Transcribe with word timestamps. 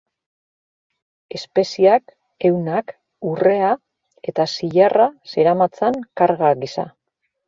Espeziak, 1.39 2.13
ehunak, 2.49 2.93
urrea 3.31 3.69
eta 4.31 4.47
zilarra 4.55 5.07
zeramatzan 5.35 6.01
karga 6.23 6.51
gisa. 6.65 6.87